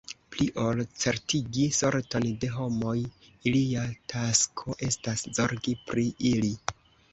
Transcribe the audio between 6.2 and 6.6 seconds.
ili.